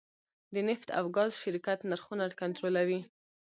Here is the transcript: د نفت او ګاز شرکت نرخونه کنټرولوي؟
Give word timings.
د 0.53 0.55
نفت 0.67 0.87
او 0.97 1.05
ګاز 1.15 1.31
شرکت 1.43 1.79
نرخونه 1.89 2.25
کنټرولوي؟ 2.41 2.99